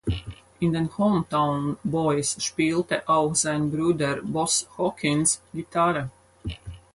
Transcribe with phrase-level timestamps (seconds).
[0.59, 6.09] In den Hometown Boys spielte auch sein Bruder Boss Hawkins Gitarre.